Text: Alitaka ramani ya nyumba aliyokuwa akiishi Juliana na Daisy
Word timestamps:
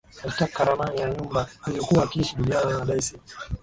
Alitaka 0.23 0.65
ramani 0.65 1.01
ya 1.01 1.09
nyumba 1.09 1.47
aliyokuwa 1.63 2.03
akiishi 2.03 2.35
Juliana 2.35 2.79
na 2.79 2.85
Daisy 2.85 3.17